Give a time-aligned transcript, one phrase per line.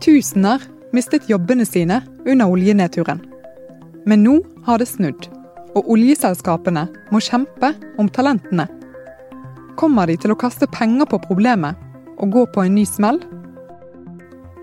[0.00, 0.62] Titusener
[0.96, 3.20] mistet jobbene sine under oljenedturen.
[4.08, 5.28] Men nå har det snudd,
[5.76, 8.64] og oljeselskapene må kjempe om talentene.
[9.76, 11.76] Kommer de til å kaste penger på problemet
[12.16, 13.20] og gå på en ny smell?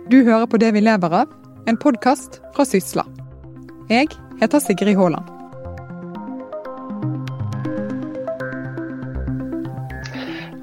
[0.09, 1.29] Du hører på Det vi lever av,
[1.69, 3.05] en podkast fra Sysla.
[3.93, 4.09] Jeg
[4.41, 5.33] heter Sigrid Haaland.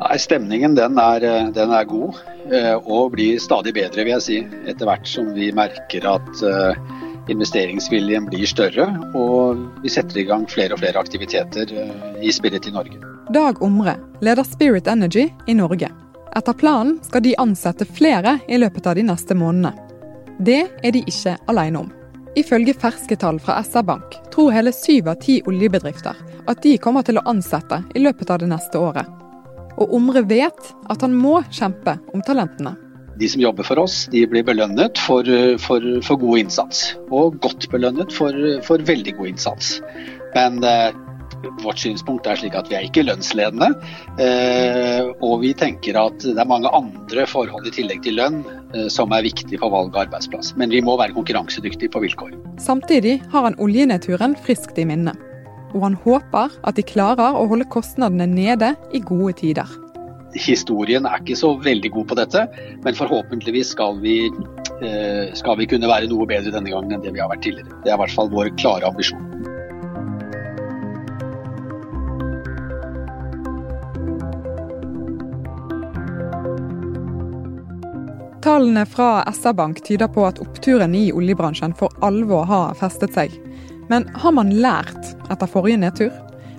[0.03, 2.34] Nei, Stemningen den er, den er, god, eh,
[2.85, 4.39] og blir stadig bedre, vil jeg si.
[4.69, 6.81] Etter hvert som vi merker at eh,
[7.33, 12.69] investeringsviljen blir større, og vi setter i gang flere og flere aktiviteter eh, i Spirit
[12.69, 13.01] i Norge.
[13.33, 15.89] Dag Omre leder Spirit Energy i Norge.
[16.37, 19.73] Etter planen skal de ansette flere i løpet av de neste månedene.
[20.39, 21.93] Det er de ikke alene om.
[22.35, 26.19] Ifølge ferske tall fra SR-Bank tror hele syv av ti oljebedrifter
[26.51, 29.07] at de kommer til å ansette i løpet av det neste året.
[29.81, 32.77] Og Omre vet at han må kjempe om talentene.
[33.19, 35.29] De som jobber for oss, de blir belønnet for,
[35.63, 36.85] for, for god innsats.
[37.15, 38.35] Og godt belønnet for,
[38.67, 39.77] for veldig god innsats.
[40.35, 40.91] Men eh,
[41.63, 43.71] vårt synspunkt er slik at vi er ikke lønnsledende.
[44.23, 48.43] Eh, og vi tenker at det er mange andre forhold i tillegg til lønn
[48.75, 50.55] eh, som er viktig for valg av arbeidsplass.
[50.59, 52.35] Men vi må være konkurransedyktige på vilkår.
[52.63, 55.15] Samtidig har han oljenedturen friskt i minne
[55.75, 59.69] og han håper at de klarer å holde kostnadene nede i gode tider.
[60.35, 62.47] Historien er ikke så veldig god på dette,
[62.83, 64.17] men forhåpentligvis skal vi,
[64.83, 67.83] eh, skal vi kunne være noe bedre denne gangen enn det vi har vært tidligere.
[67.85, 69.31] Det er i hvert fall vår klare ambisjon.
[78.45, 83.33] Tallene fra SR-Bank tyder på at oppturen i oljebransjen for alvor har festet seg.
[83.89, 86.13] Men har man lært etter forrige nedtur?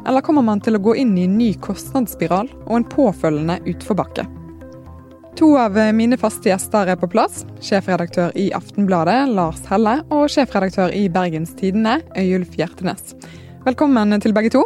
[0.05, 4.27] Eller kommer man til å gå inn i en ny kostnadsspiral og en påfølgende utforbakke?
[5.35, 7.41] To av mine faste gjester er på plass.
[7.65, 13.17] Sjefredaktør i Aftenbladet, Lars Helle, og sjefredaktør i Bergens Tidende, Øyulf Hjertenes.
[13.65, 14.61] Velkommen til begge to.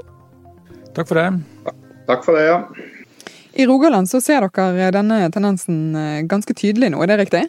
[0.93, 1.73] Takk for det.
[2.09, 2.59] Takk for det, ja.
[3.57, 7.41] I Rogaland så ser dere denne tendensen eh, ganske tydelig nå, er det riktig?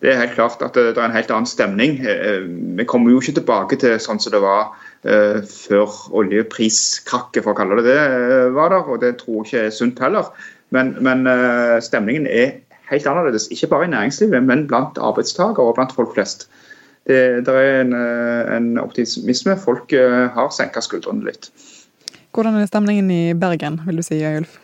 [0.00, 1.98] Det er helt klart at det, er en helt annen stemning.
[2.00, 2.46] Eh,
[2.78, 7.78] vi kommer jo ikke tilbake til sånn som det var før oljepriskrakket, for å kalle
[7.80, 8.84] det det, var der.
[8.84, 10.26] Og det tror jeg ikke er sunt heller.
[10.76, 11.24] Men, men
[11.80, 12.58] stemningen er
[12.90, 13.48] helt annerledes.
[13.48, 16.50] Ikke bare i næringslivet, men blant arbeidstakere og blant folk flest.
[17.08, 17.16] Det,
[17.48, 19.56] det er en, en, optimisme.
[19.64, 19.96] Folk
[20.36, 21.48] har senka skuldrene litt.
[22.36, 24.60] Hvordan er stemningen i Bergen, vil du si, Ulf?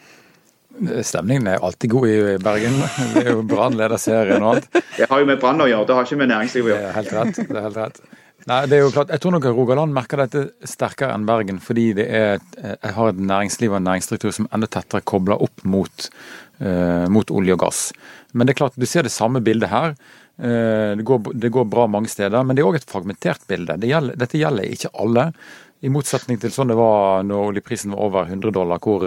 [1.07, 2.77] Stemningen er alltid god i Bergen.
[3.15, 4.69] Det er jo Brann leder serien og alt.
[4.97, 6.85] Det har jo med Brann å gjøre, det har ikke med næringsliv å gjøre.
[6.85, 7.41] Det er helt rett.
[7.43, 8.01] det er helt rett.
[8.47, 11.89] Nei, det er jo klart, Jeg tror nok Rogaland merker dette sterkere enn Bergen, fordi
[11.99, 16.07] det er, jeg har et næringsliv og en næringsstruktur som enda tettere kobler opp mot,
[16.63, 17.81] uh, mot, olje og gass.
[18.33, 19.97] Men det er klart, du ser det samme bildet her.
[20.39, 23.81] Uh, det, går, det, går, bra mange steder, men det er òg et fragmentert bilde.
[23.83, 25.27] Det gjelder, dette gjelder ikke alle.
[25.83, 29.03] I motsetning til sånn det var når oljeprisen var over 100 dollar, hvor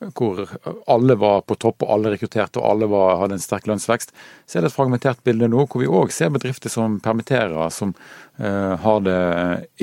[0.00, 0.46] hvor
[0.86, 4.14] alle var på topp og alle rekrutterte og alle var, hadde en sterk lønnsvekst,
[4.48, 7.92] så er det et fragmentert bilde nå hvor vi òg ser bedrifter som permitterer, som
[8.40, 9.18] uh, har det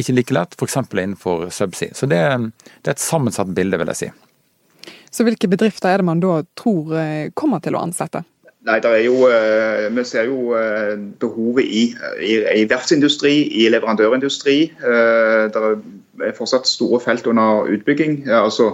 [0.01, 0.79] ikke like lett, f.eks.
[0.89, 1.94] innenfor subsea.
[1.94, 2.22] Så det,
[2.81, 4.09] det, er et sammensatt bilde, vil jeg si.
[5.13, 8.25] Så hvilke bedrifter er det man da tror eh, kommer til å ansette?
[8.67, 10.57] Nei, jo, eh, Vi ser jo
[11.22, 11.83] behovet i,
[12.19, 13.31] i, i verftsindustri,
[13.63, 14.57] i leverandørindustri.
[14.81, 18.25] Det er fortsatt store felt under utbygging.
[18.27, 18.73] altså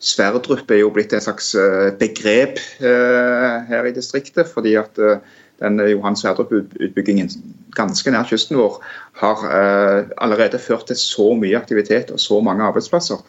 [0.00, 4.48] Sverdrup er jo blitt et slags eh, begrep eh, her i distriktet.
[4.48, 5.18] fordi at eh,
[5.60, 7.28] den Johan Sverdrup-utbyggingen
[7.76, 8.78] ganske nær kysten vår
[9.20, 9.42] har
[10.16, 13.20] allerede ført til så mye aktivitet og så mange arbeidsplasser.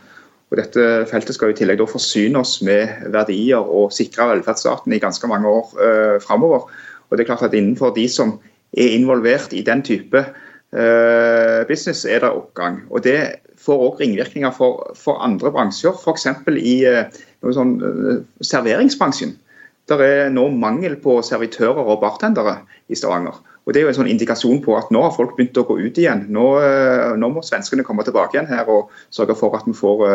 [0.52, 5.02] Og Dette feltet skal i tillegg da forsyne oss med verdier og sikre velferdsstaten i
[5.04, 5.76] ganske mange år
[6.24, 6.72] framover.
[7.10, 8.38] Og det er klart at Innenfor de som
[8.72, 10.24] er involvert i den type
[11.68, 12.86] business, er det oppgang.
[12.90, 16.28] Og Det får òg ringvirkninger for, for, andre bransjer, f.eks.
[16.58, 16.76] i
[17.42, 19.38] noe sånn, eh, serveringsbransjen.
[19.90, 23.40] Det er nå mangel på servitører og bartendere i Stavanger.
[23.66, 25.76] Og Det er jo en sånn indikasjon på at nå har folk begynt å gå
[25.84, 26.24] ut igjen.
[26.34, 30.06] Nå, eh, nå må svenskene komme tilbake igjen her og sørge for at vi får,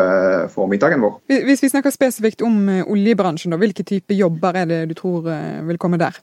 [0.51, 1.19] får, middagen vår.
[1.47, 5.29] Hvis vi snakker spesifikt om oljebransjen, hvilke type jobber er det du tror
[5.67, 6.19] vil komme der?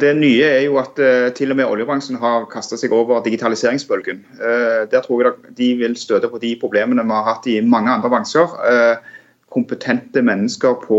[0.00, 4.22] Det nye er jo at uh, til og med oljebransjen har kasta seg over digitaliseringsbølgen.
[4.38, 7.92] Uh, der tror jeg de vil støte på de problemene vi har hatt i mange
[7.92, 8.54] andre bransjer.
[8.62, 9.18] Uh,
[9.52, 10.98] kompetente mennesker på,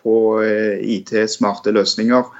[0.00, 0.14] på
[0.80, 2.30] IT, smarte løsninger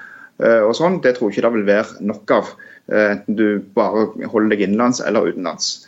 [0.65, 0.97] og sånn.
[1.05, 2.53] Det tror jeg ikke det vil være nok av,
[2.89, 5.84] enten du bare holder deg innenlands eller utenlands.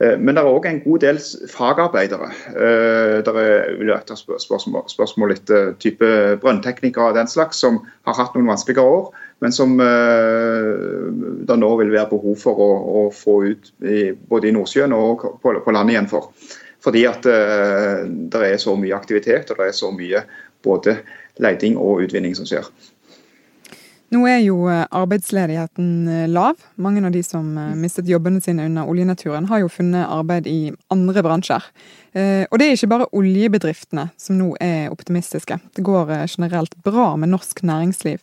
[0.00, 1.18] Eh, men det er òg en god del
[1.52, 2.30] fagarbeidere.
[2.54, 6.10] Eh, det er etter spørsmål, spørsmål etter type
[6.40, 9.10] brønnteknikere og den slags, som har hatt noen vanskeligere år,
[9.40, 12.66] men som det nå vil være behov for å,
[13.00, 16.28] å få ut i, både i Nordsjøen og på, på landet igjen for.
[16.84, 20.20] Fordi at det er så mye aktivitet og det er så mye
[20.60, 20.98] både
[21.40, 22.68] leiding og utvinning som skjer.
[24.10, 26.58] Nå er jo eh, arbeidsledigheten eh, lav.
[26.82, 30.72] Mange av de som eh, mistet jobbene sine under oljenaturen, har jo funnet arbeid i
[30.90, 31.68] andre bransjer.
[32.10, 35.60] Og det er ikke bare oljebedriftene som nå er optimistiske.
[35.78, 38.18] Det går generelt bra med norsk næringsliv.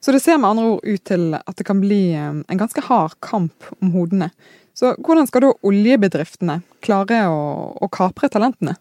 [0.00, 3.18] Så det ser med andre ord ut til at det kan bli en ganske hard
[3.20, 4.30] kamp om hodene.
[4.72, 7.42] Så hvordan skal da oljebedriftene klare å,
[7.76, 8.78] å kapre talentene?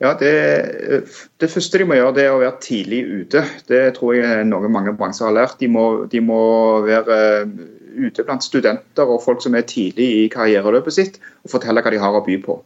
[0.00, 0.32] Ja, det,
[1.40, 3.42] det, første de må gjøre, det er å være tidlig ute.
[3.68, 5.58] Det tror jeg noe mange bransjer har lært.
[5.60, 6.40] De må, de må
[6.86, 7.52] være eh,
[8.00, 12.00] ute blant studenter og folk som er tidlig i karriereløpet sitt, og fortelle hva de
[12.00, 12.56] har å by på.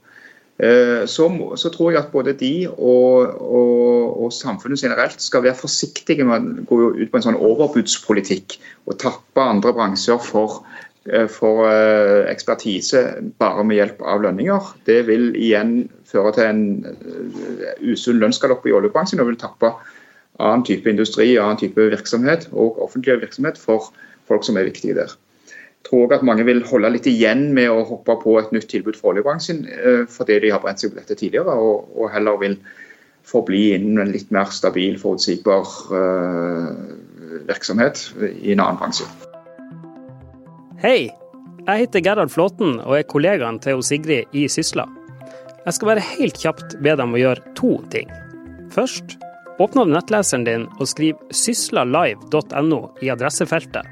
[0.62, 1.26] Eh, så,
[1.58, 6.62] så tror jeg at både de og, og, og, samfunnet generelt skal være forsiktige med
[6.62, 10.60] å gå ut på en sånn overbudspolitikk og tappe andre bransjer for
[11.12, 13.00] Eh, for eh, ekspertise
[13.38, 14.70] bare med hjelp av lønninger.
[14.88, 19.74] Det vil igjen føre til en eh, usunn lønnsgalopp i oljebransjen og vil tappe
[20.40, 23.90] annen type industri, annen type virksomhet og offentlig virksomhet for
[24.30, 25.12] folk som er viktige der.
[25.52, 28.96] Jeg tror at mange vil holde litt igjen med å hoppe på et nytt tilbud
[28.96, 29.66] for oljebransjen,
[30.08, 32.56] fordi de har brent seg på dette tidligere, og heller vil
[33.28, 35.68] forbli innen en litt mer stabil, forutsigbar
[37.52, 38.06] virksomhet
[38.40, 39.33] i en annen bransje.
[40.84, 41.06] Hei!
[41.64, 44.84] Jeg heter Gerhard Flåten og er kollegaen til Sigrid i Sysla.
[45.64, 48.12] Jeg skal bare helt kjapt be dem å gjøre to ting.
[48.74, 49.14] Først,
[49.64, 53.88] åpner du nettleseren din og skriv syslalive.no i adressefeltet.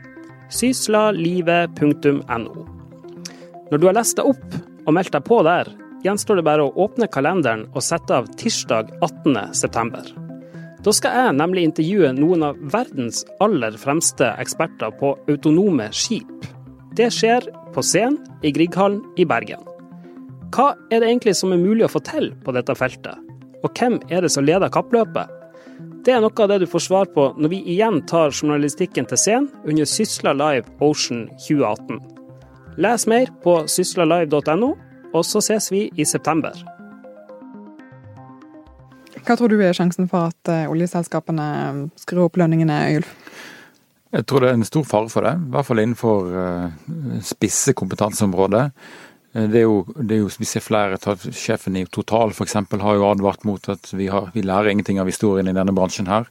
[0.52, 2.68] syslalive.no.
[3.72, 5.72] Når du har lest deg opp og meldt deg på der,
[6.04, 10.12] gjenstår det bare å åpne kalenderen og sette av tirsdag 18.9.
[10.84, 16.52] Da skal jeg nemlig intervjue noen av verdens aller fremste eksperter på autonome skip.
[16.92, 19.62] Det skjer på scenen i Grieghallen i Bergen.
[20.52, 23.16] Hva er det egentlig som er mulig å til på dette feltet,
[23.64, 25.30] og hvem er det som leder kappløpet?
[26.04, 29.16] Det er noe av det du får svar på når vi igjen tar journalistikken til
[29.16, 32.02] scenen under Sysla Live Ocean 2018.
[32.76, 34.70] Les mer på syslalive.no,
[35.12, 36.52] og så ses vi i september.
[39.22, 41.48] Hva tror du er sjansen for at eh, oljeselskapene
[42.02, 43.16] skrur opp lønningene, Ylf?
[44.12, 47.72] Jeg tror det er en stor fare for det, i hvert fall innenfor uh, spisse
[47.78, 48.72] kompetanseområder.
[49.32, 50.98] Eh, det er, jo, det er jo, Vi ser flere,
[51.32, 52.54] Sjefen i Total f.eks.
[52.54, 56.10] har jo advart mot at vi, har, vi, lærer ingenting av historien i denne bransjen.
[56.12, 56.28] Her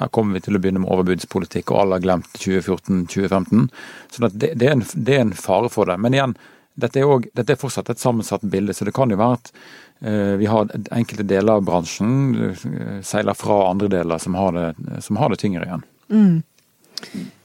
[0.00, 3.68] Her kommer vi til å begynne med overbudspolitikk, og alle har glemt 2014-2015.
[4.10, 5.98] Så det, det, er en, det, er en, fare for det.
[6.00, 6.36] Men igjen,
[6.80, 8.72] dette er, også, dette er fortsatt et sammensatt bilde.
[8.74, 9.52] Så det kan jo være at
[10.00, 12.64] eh, vi har enkelte deler av bransjen uh,
[13.04, 14.66] seiler fra andre deler som har det,
[15.04, 15.84] som har tyngre igjen.
[16.12, 16.40] Mm.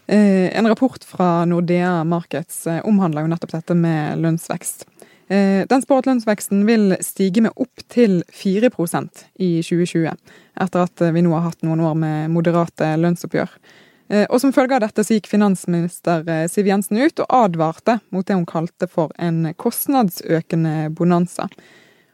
[0.07, 4.85] Eh, en rapport fra Nordea Markets eh, omhandler jo nettopp dette med lønnsvekst.
[5.27, 10.13] Eh, den spår at lønnsveksten vil stige med opptil 4% i 2020,
[10.63, 13.59] etter at vi nå har hatt noen år med moderate lønnsoppgjør.
[14.31, 18.37] Og Som følge av dette så gikk finansminister Siv Jensen ut og advarte mot det
[18.37, 21.49] hun kalte for en kostnadsøkende bonanza.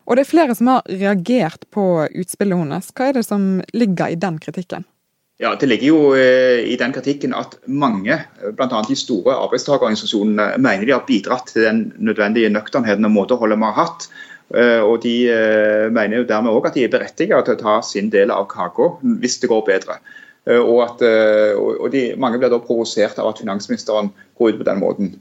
[0.09, 2.89] Og det er flere som har reagert på utspillet hennes.
[2.97, 4.87] Hva er det som ligger i den kritikken?
[5.41, 8.19] Ja, Det ligger jo eh, i den kritikken at mange,
[8.53, 8.81] bl.a.
[8.87, 13.79] de store arbeidstakerorganisasjonene, mener de har bidratt til den nødvendige nøkternheten og måteholdet vi har
[13.79, 14.05] hatt.
[14.53, 17.79] Eh, og De eh, mener jo dermed òg at de er berettiget til å ta
[17.81, 19.97] sin del av kaka hvis det går bedre.
[20.43, 20.99] Og, at,
[21.55, 25.13] og de, Mange blir da provosert av at finansministeren går ut på den måten.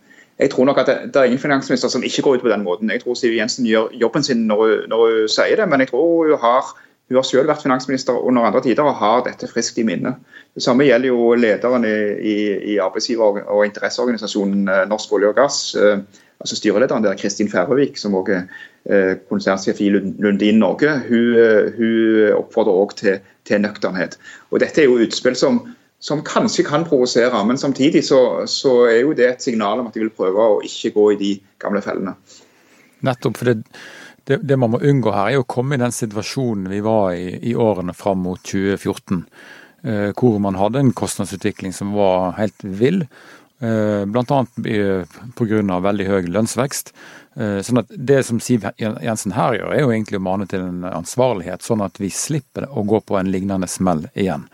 [0.42, 2.64] Jeg tror nok at det, det, er ingen finansminister som ikke går ut på den
[2.66, 2.90] måten.
[2.90, 6.26] Jeg tror Siv Jensen gjør jobben sin når når hun sier det, men jeg tror
[6.26, 6.72] hun har
[7.12, 10.14] hun har selv vært finansminister under andre tider og har dette friskt i minne.
[10.56, 11.96] Det samme gjelder jo lederen i,
[12.32, 12.36] i,
[12.72, 15.58] i arbeidsgiver- og interesseorganisasjonen eh, Norsk olje og gass.
[15.76, 16.00] Eh,
[16.40, 18.48] altså Styrelederen der, Kristin Færøvik, som også er
[18.88, 21.36] eh, konsernsjef i Lundin Norge, hun,
[21.76, 24.16] hun oppfordrer også til, til, nøkternhet.
[24.50, 25.60] Og Dette er jo utspill som,
[26.00, 29.94] som kanskje kan provosere, men samtidig så, så, er jo det et signal om at
[29.94, 32.16] de vil prøve å ikke gå i de gamle fellene.
[33.04, 33.60] Nettopp, for det
[34.24, 37.36] det, det, man må unngå her, er å komme i den situasjonen vi var i
[37.50, 39.24] i årene fram mot 2014.
[39.82, 43.02] Eh, hvor man hadde en kostnadsutvikling som var helt vill.
[43.58, 44.44] Eh, Bl.a.
[45.34, 45.80] pga.
[45.88, 46.92] veldig høy lønnsvekst.
[47.34, 50.62] Eh, sånn at Det som Siv Jensen her gjør, er jo egentlig å mane til
[50.62, 54.46] en ansvarlighet, sånn at vi slipper å gå på en lignende smell igjen.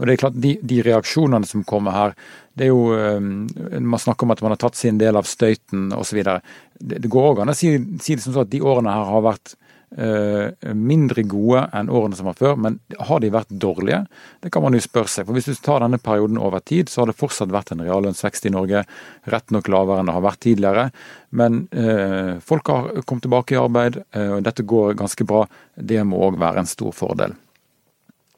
[0.00, 2.18] Og det er klart, De, de reaksjonene som kommer her,
[2.56, 5.92] det er jo eh, Man snakker om at man har tatt sin del av støyten
[5.96, 6.22] osv.
[6.24, 9.12] Det, det går òg an å si, si det som så at de årene her
[9.12, 9.56] har vært
[9.98, 12.76] Eh, mindre gode enn årene som var før, men
[13.08, 14.04] har de vært dårlige?
[14.38, 15.26] Det kan man jo spørre seg.
[15.26, 18.46] For Hvis du tar denne perioden over tid, så har det fortsatt vært en reallønnsvekst
[18.46, 18.84] i Norge.
[19.34, 20.86] Rett nok lavere enn det har vært tidligere.
[21.34, 25.42] Men eh, folk har kommet tilbake i arbeid, eh, og dette går ganske bra.
[25.74, 27.34] Det må òg være en stor fordel.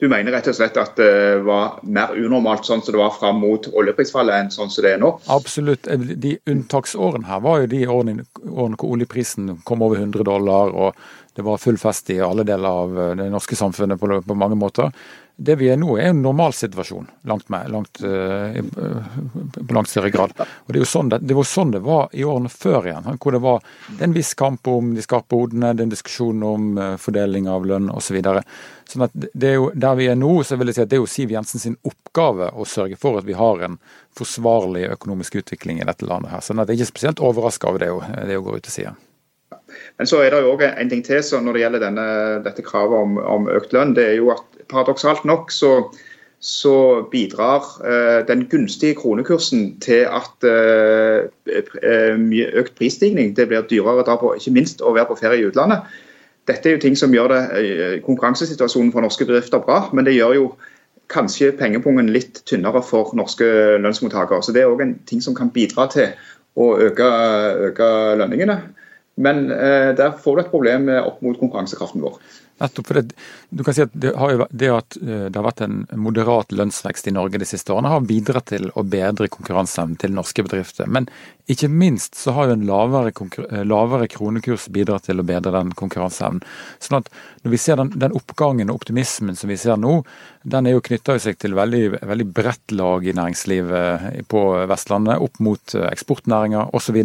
[0.02, 3.36] Du mener rett og slett at det var mer unormalt sånn som det var fram
[3.38, 5.12] mot oljeprisfallet enn sånn som det er nå?
[5.30, 5.86] Absolutt.
[6.18, 10.74] De unntaksårene her var jo de årene, årene hvor oljeprisen kom over 100 dollar.
[10.74, 10.98] og
[11.34, 14.56] det var full fest i alle deler av eh, det norske samfunnet på, på mange
[14.58, 14.92] måter.
[15.36, 18.52] Det vi er nå, er en normalsituasjon, langt med, langt, uh,
[19.56, 20.34] på langt større grad.
[20.36, 23.08] Og Det er jo sånn det, det var sånn det var i årene før igjen,
[23.16, 23.64] hvor det var
[24.04, 26.66] en viss kamp om de skarpe hodene, det er en diskusjon om
[27.00, 28.18] fordeling av lønn osv.
[28.20, 30.98] Så sånn det er jo, Der vi er nå, så vil jeg si at det
[30.98, 33.80] er jo Siv Jensen sin oppgave å sørge for at vi har en
[34.18, 36.36] forsvarlig økonomisk utvikling i dette landet.
[36.36, 36.44] her.
[36.44, 37.90] Sånn at jeg er ikke spesielt overraska over det,
[38.28, 38.84] det å gå ut og si.
[39.98, 42.06] Men så er det jo også en ting til når det gjelder denne,
[42.44, 43.96] dette kravet om, om, økt lønn.
[43.96, 45.72] det er jo at Paradoksalt nok så,
[46.40, 50.46] så bidrar eh, den gunstige kronekursen til at
[52.16, 53.34] mye eh, økt prisstigning.
[53.36, 55.84] Det blir dyrere å dra på, ikke minst å være på ferie i utlandet.
[56.48, 60.16] Dette er jo ting som gjør det, eh, konkurransesituasjonen for norske bedrifter bra, men det
[60.16, 60.46] gjør jo
[61.12, 63.46] kanskje pengepungen litt tynnere for norske
[63.82, 64.42] lønnsmottakere.
[64.42, 66.08] Så Det er òg en ting som kan bidra til
[66.56, 67.08] å øke,
[67.68, 67.88] øke
[68.18, 68.60] lønningene.
[69.22, 72.18] Men eh, der får du et problem opp mot konkurransekraften vår.
[72.62, 73.12] Nettopp, det,
[73.48, 77.08] du kan si at det, har, det, at eh, det har vært en moderat lønnsvekst
[77.10, 80.86] i Norge de siste årene, har bidratt til å bedre konkurranseevnen til norske bedrifter.
[80.86, 81.08] Men
[81.50, 83.10] ikke minst så har jo en lavere,
[83.48, 86.44] eh, lavere kronekurs bidratt til å bedre den konkurranseevnen.
[86.82, 87.10] Sånn at
[87.42, 89.98] når vi ser den, den, oppgangen og optimismen som vi ser nå,
[90.46, 95.42] den er jo knytta seg til veldig, veldig bredt lag i næringslivet på Vestlandet, opp
[95.42, 97.02] mot eksportnæringer osv.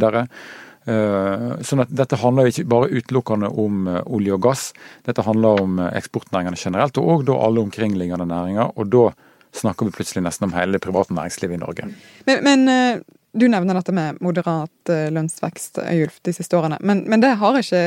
[0.88, 4.70] Eh, sånn at Dette handler ikke bare utelukkende om eh, olje og gass.
[5.08, 8.72] Dette handler om eh, eksportnæringene generelt, og da alle omkringliggende næringer.
[8.75, 9.10] og da
[9.58, 11.88] snakker vi plutselig nesten om hele det private næringslivet i Norge.
[12.27, 13.01] Men, men
[13.34, 16.77] du nevner dette med moderat lønnsvekst Øyulf, de siste årene.
[16.86, 17.82] Men, men, det har ikke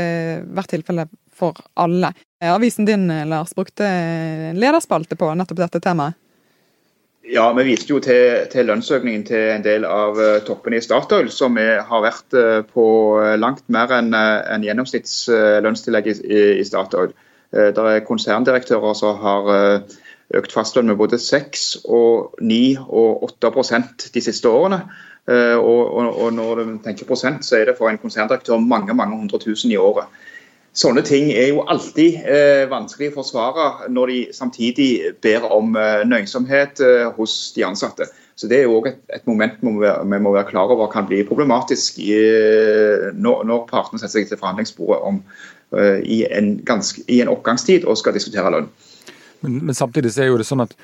[0.57, 2.11] vært tilfellet for alle.
[2.42, 3.87] Avisen din Lars, brukte
[4.57, 6.19] lederspalte på nettopp dette temaet.
[7.22, 11.28] Ja, Vi viste jo til, til, lønnsøkningen til en del av uh, toppene i Statoil,
[11.30, 12.84] som har vært uh, på
[13.20, 17.12] uh, langt mer enn en gjennomsnittslønnstillegg i, i, Statoil.
[17.50, 19.48] det er konserndirektører som har
[20.38, 24.84] økt fastlønn med både 6, og 9 og 8% de siste årene.
[25.26, 29.18] Og, og, og, når du tenker prosent, så er det for en konserndirektør mange mange
[29.18, 30.06] hundre tusen i året.
[30.70, 34.90] Sånne ting er jo alltid eh, vanskelig å forsvare når de samtidig
[35.22, 38.06] ber om eh, nøysomhet eh, hos de ansatte.
[38.38, 40.88] Så Det er jo et, et moment vi må, være, vi må, være, klar over
[40.92, 45.18] kan bli problematisk i, eh, når, når, partene setter seg til forhandlingsbordet om,
[45.74, 48.70] eh, i, en ganske, i, en oppgangstid og skal diskutere lønn.
[49.42, 50.78] Men, men samtidig så er jo det sånn at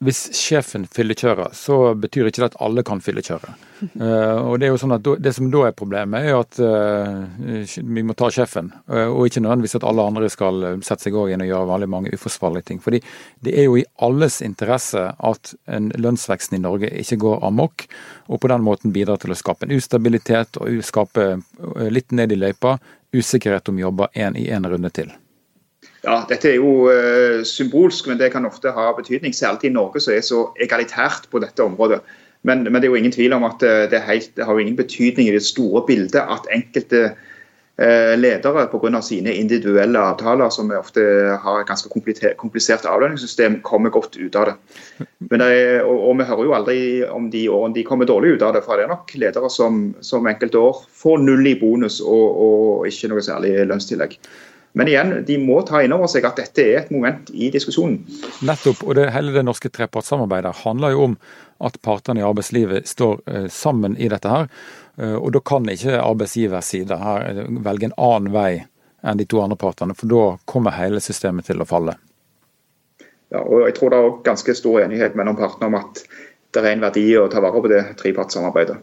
[0.00, 3.52] hvis sjefen fyllekjører, så betyr ikke det at alle kan fyllekjøre.
[4.00, 7.76] Uh, og Det er jo sånn at det som da er problemet, er at uh,
[7.84, 8.70] vi må ta sjefen.
[8.88, 12.14] Uh, og ikke nødvendigvis at alle andre skal sette seg inn og gjøre veldig mange
[12.16, 12.80] uforsvarlige ting.
[12.80, 13.02] Fordi
[13.44, 17.84] det er jo i alles interesse at en lønnsveksten i Norge ikke går amok,
[18.32, 21.34] og på den måten bidrar til å skape en ustabilitet og skape
[21.92, 22.78] litt ned i løypa
[23.12, 25.12] usikkerhet om jobber en, i en runde til.
[26.00, 29.36] Ja, Dette er jo uh, symbolsk, men det kan ofte ha betydning.
[29.36, 32.00] Særlig i Norge som er så egalitært på dette området.
[32.42, 34.78] Men, men, det er jo ingen tvil om at uh, det, helt, det, har ingen
[34.78, 39.02] betydning i det store bildet at enkelte uh, ledere pga.
[39.04, 41.04] sine individuelle avtaler, som ofte
[41.44, 41.92] har et ganske
[42.40, 44.58] komplisert avlønningssystem, kommer godt ut av det.
[45.20, 46.78] Det er, og, og, vi hører jo aldri
[47.12, 48.64] om de årene de kommer dårlig ut av det.
[48.64, 52.88] For det er nok ledere som, som enkelte år får null i bonus og, og
[52.88, 54.16] ikke noe særlig lønnstillegg.
[54.72, 58.04] Men igjen, de må ta inn over seg at dette er et moment i diskusjonen.
[58.46, 61.16] Nettopp, og det, hele det norske trepartssamarbeidet handler jo om
[61.66, 64.46] at partene i arbeidslivet står eh, sammen i dette her.
[64.96, 68.52] Eh, og da kan ikke arbeidsgivers side her eh, velge en annen vei
[69.00, 71.96] enn de to andre partene, for da kommer hele systemet til å falle.
[73.30, 76.02] Ja, og jeg tror det er ganske stor enighet mellom partene om at
[76.50, 78.76] det er en verdi å ta vare på det trepartssamarbeidet.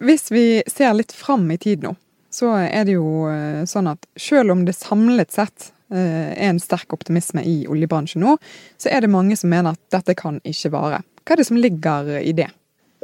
[0.00, 1.94] Hvis vi ser litt fram i tid nå,
[2.40, 6.62] så er det jo eh, sånn at selv om det samlet sett eh, er en
[6.62, 8.36] sterk optimisme i oljebransjen nå,
[8.80, 11.02] så er det mange som mener at dette kan ikke vare.
[11.24, 12.48] Hva er det som ligger i det?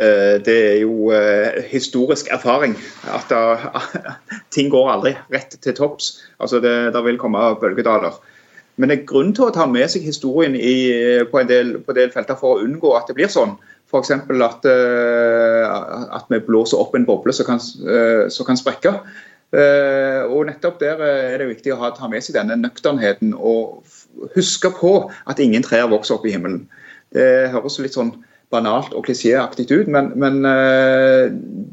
[0.01, 1.13] Eh, det er jo
[1.71, 2.77] historisk erfaring
[3.13, 3.33] at
[4.55, 6.15] ting går aldri rett til topps.
[6.41, 8.17] Altså det, det vil komme bølgedaler.
[8.77, 10.75] Men det er grunn til å ta med seg historien i,
[11.31, 13.57] på, en del, del felter for å unngå at det blir sånn.
[13.87, 14.11] F.eks.
[14.13, 14.67] At,
[16.19, 18.93] at vi blåser opp en boble som kan, som kan sprekke.
[20.27, 23.87] Og nettopp Der er det viktig å ta med seg denne nøkternheten og
[24.35, 24.97] huske på
[25.31, 26.65] at ingen trær vokser opp i himmelen.
[27.15, 28.13] Det høres litt sånn
[28.53, 30.43] banalt og klisjéaktig ut, men, men,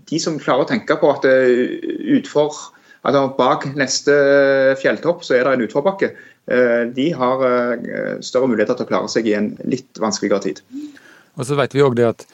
[0.09, 2.55] de som klarer å tenke på at utfor
[3.03, 4.13] altså Bak neste
[4.79, 6.13] fjelltopp så er det en utforbakke.
[6.47, 10.59] Eh, de har eh, større muligheter til å klare seg i en litt vanskeligere tid.
[11.39, 12.25] Og så vet vi også det at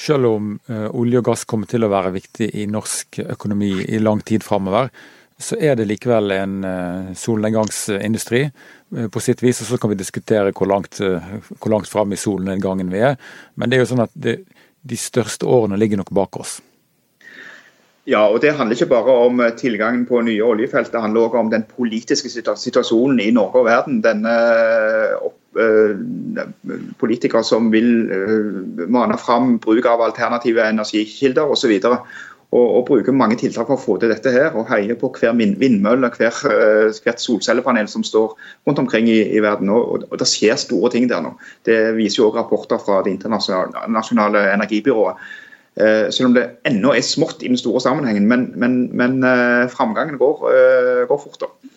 [0.00, 4.02] selv om eh, olje og gass kommer til å være viktig i norsk økonomi i
[4.02, 4.92] lang tid framover,
[5.40, 6.56] så er det likevel en
[7.16, 8.42] solnedgangsindustri
[9.08, 9.62] på sitt vis.
[9.62, 13.16] Og så kan vi diskutere hvor langt, hvor langt fram i solnedgangen vi er.
[13.56, 14.34] Men det er jo sånn at det,
[14.84, 16.58] de største årene ligger nok bak oss.
[18.10, 21.42] Ja, og Det handler ikke bare om eh, tilgangen på nye oljefelt, det handler også
[21.44, 24.00] om den politiske situasjonen i Norge og verden.
[24.02, 24.32] Denne
[25.20, 25.30] uh,
[26.98, 27.88] Politikere som vil
[28.86, 31.72] mane fram bruk av alternative energikilder osv.
[32.50, 35.34] Og, og bruker mange tiltak for å få til dette her, og heier på hver
[35.34, 36.38] vindmølle hver,
[37.02, 38.32] hvert solcellepanel som står
[38.66, 39.70] rundt omkring i, i verden.
[39.74, 41.34] Og, og, Det skjer store ting der nå.
[41.66, 45.18] Det viser jo også rapporter fra Det internasjonale energibyrået.
[45.78, 48.26] Eh, selv om det ennå er smått i den store sammenhengen.
[48.28, 51.38] Men, men, men eh, framgangen går, eh, går fort.
[51.44, 51.76] da.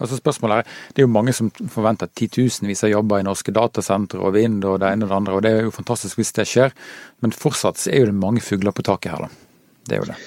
[0.00, 4.18] Altså spørsmålet er, Det er jo mange som forventer titusenvis av jobber i norske datasentre
[4.18, 5.34] og vind og det ene og det andre.
[5.34, 6.76] og Det er jo fantastisk hvis det skjer,
[7.20, 9.28] men fortsatt er jo det mange fugler på taket her.
[9.28, 9.28] da.
[9.86, 10.20] Det er jo det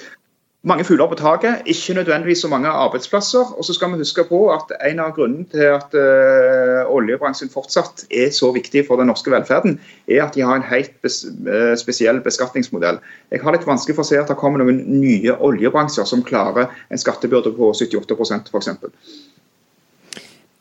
[0.64, 3.52] mange fugler på taket, ikke nødvendigvis så mange arbeidsplasser.
[3.58, 8.06] Og så skal vi huske på at en av grunnene til at uh, oljebransjen fortsatt
[8.10, 9.76] er så viktig for den norske velferden,
[10.08, 13.00] er at de har en helt bes uh, spesiell beskatningsmodell.
[13.30, 16.72] Jeg har litt vanskelig for å se at det kommer noen nye oljebransjer som klarer
[16.88, 18.70] en skattebyrde på 78% f.eks.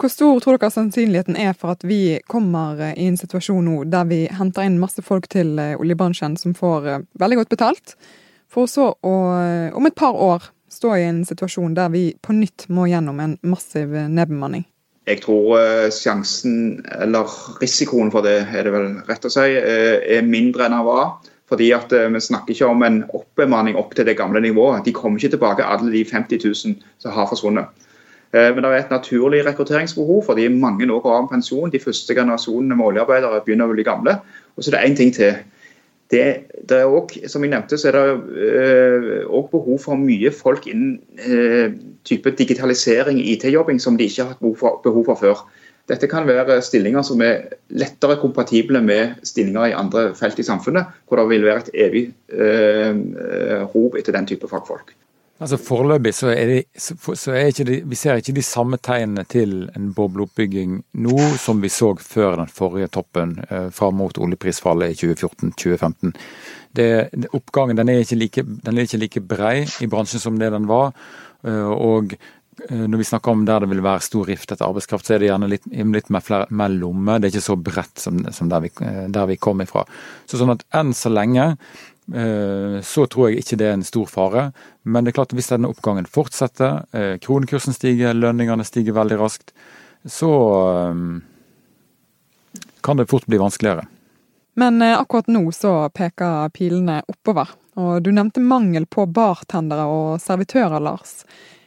[0.03, 3.77] Hvor stor tror dere sannsynligheten er for at vi kommer eh, i en situasjon nå
[3.87, 6.89] der vi henter inn masse folk til oljebransjen som får
[7.23, 7.95] veldig godt betalt?
[8.53, 9.13] For så å,
[9.73, 13.35] om et par år, stå i en situasjon der vi på nytt må gjennom en
[13.45, 14.67] massiv nedbemanning?
[15.09, 19.97] Jeg tror uh, sjansen, eller risikoen for det, er det vel rett å si, uh,
[19.99, 21.15] er mindre enn den var.
[21.51, 24.85] Fordi at Vi snakker ikke om en oppbemanning opp til det gamle nivået.
[24.87, 27.83] De kommer ikke tilbake, alle de 50 000 som har forsvunnet.
[28.33, 31.69] Men det er et naturlig rekrutteringsbehov, fordi mange nå går av pensjon.
[31.69, 34.15] De første generasjonene med oljearbeidere begynner å bli gamle.
[34.55, 35.35] Og så er det én ting til
[36.13, 36.27] det,
[36.69, 40.99] det er også, som jeg nevnte, så er det òg behov for mye folk innen
[41.25, 41.73] øh,
[42.07, 45.43] type digitalisering, IT-jobbing, som de ikke har hatt behov for, behov for, før.
[45.91, 50.93] Dette kan være stillinger som er lettere kompatible med stillinger i andre felt i samfunnet,
[51.07, 52.93] hvor det vil være et evig eh,
[53.73, 54.95] rop etter den type fagfolk.
[55.43, 59.65] Altså Foreløpig så er, det, så er det, vi ser ikke de samme tegnene til
[59.75, 65.11] en bobleoppbygging nå som vi så før den forrige toppen eh, fram mot oljeprisfallet i
[65.11, 66.13] 2014-2015.
[67.35, 70.95] Oppgangen den er, like, den er ikke like brei i bransjen som det den var.
[71.43, 75.09] Eh, og eh, når vi snakker om der det vil være stor rift etter arbeidskraft,
[75.09, 77.19] så er det gjerne litt, litt mer, mer lomme.
[77.19, 79.83] Det er ikke så bredt som, som der, vi, eh, der, vi, kom ifra.
[80.23, 81.51] Så sånn at enn så lenge
[82.83, 84.43] så tror jeg ikke det er en stor fare.
[84.83, 89.19] Men det er klart at hvis denne oppgangen fortsetter, eh, kronekursen stiger, lønningene stiger veldig
[89.21, 89.53] raskt,
[90.03, 90.31] så
[90.83, 91.01] eh,
[92.83, 93.87] kan det fort bli vanskeligere.
[94.59, 97.55] Men akkurat nå så peker pilene oppover.
[97.79, 101.23] Og du nevnte mangel på bartendere og servitører, Lars.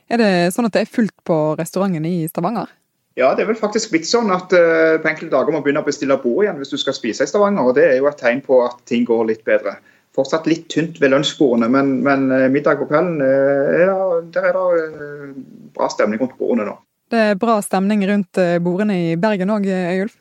[0.07, 2.71] Er det sånn at det er fullt på restaurantene i Stavanger?
[3.17, 5.87] Ja, det er vel faktisk blitt sånn at uh, på enkelte dager må begynne å
[5.87, 7.71] bestille bord igjen hvis du skal spise i Stavanger.
[7.71, 9.79] og Det er jo et tegn på at ting går litt bedre
[10.17, 13.97] fortsatt litt tynt ved lunsjbordene, men, men eh, middag på kvelden eh, ja,
[14.33, 15.31] der er det eh,
[15.77, 16.77] bra stemning rundt bordene nå.
[17.13, 20.17] Det er bra stemning rundt bordene i Bergen òg, Øyulf?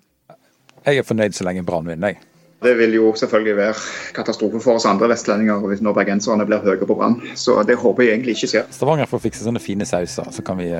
[0.85, 2.34] Jeg er fornøyd så lenge Brann vinner, jeg.
[2.65, 3.73] Det vil jo selvfølgelig være
[4.15, 7.19] katastrofe for oss andre vestlendinger når bergenserne blir høye på Brann.
[7.37, 8.65] Så det håper jeg egentlig ikke skjer.
[8.73, 10.71] Stavanger får fikse sånne fine sauser, så kan vi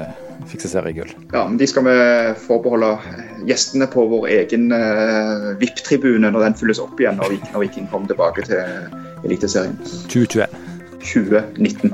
[0.50, 1.12] fikse seriegull.
[1.34, 1.96] Ja, men de skal vi
[2.48, 2.96] forbeholde
[3.46, 7.90] gjestene på vår egen uh, VIP-tribune når den fylles opp igjen når Viking, når Viking
[7.94, 8.62] kommer tilbake til
[9.26, 9.78] Eliteserien.
[10.10, 10.62] 2021.
[11.06, 11.94] 2019.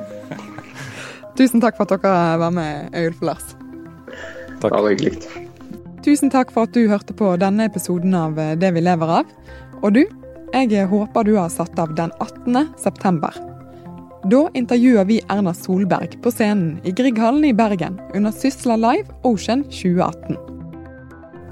[1.40, 3.56] Tusen takk for at dere var med, Øyulf og Lars.
[4.62, 4.72] Takk.
[4.72, 5.18] Bare hyggelig.
[6.06, 9.36] Tusen takk for at du hørte på denne episoden av Det vi lever av.
[9.82, 10.04] Og du,
[10.54, 12.74] jeg håper du har satt av den 18.
[12.78, 13.36] september.
[14.30, 19.64] Da intervjuer vi Erna Solberg på scenen i Grieghallen i Bergen under Sysla Live Ocean
[19.64, 20.38] 2018.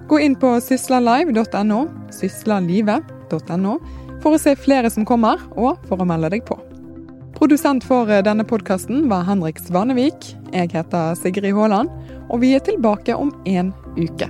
[0.09, 1.79] Gå inn på syslalive.no,
[2.13, 3.73] syslalive.no,
[4.21, 6.57] for å se flere som kommer, og for å melde deg på.
[7.37, 10.33] Produsent for denne podkasten var Henrik Svanevik.
[10.53, 11.93] Jeg heter Sigrid Haaland,
[12.29, 14.29] og vi er tilbake om en uke.